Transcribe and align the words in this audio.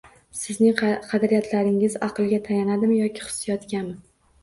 Sizning 0.37 0.73
qadriyatlaringiz 0.79 1.99
aqlga 2.09 2.43
tayanadimi, 2.51 3.01
yoki 3.07 3.31
hissiyotgami 3.31 3.99